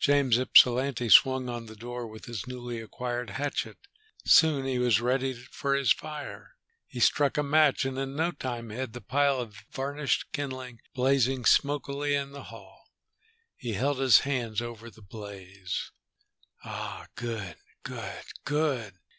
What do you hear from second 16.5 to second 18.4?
"Ah, good, good.